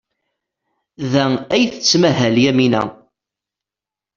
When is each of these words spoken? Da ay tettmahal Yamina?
Da 1.11 1.25
ay 1.53 1.63
tettmahal 1.71 2.35
Yamina? 2.43 2.83